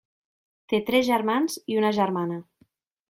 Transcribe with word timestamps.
Té 0.71 0.79
tres 0.87 1.05
germans 1.09 1.59
i 1.75 1.79
una 1.83 1.93
germana. 1.99 2.41